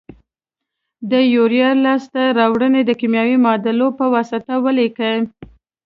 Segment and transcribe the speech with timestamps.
[1.11, 5.17] د یوریا لاس ته راوړنه د کیمیاوي معادلو په واسطه ولیکئ.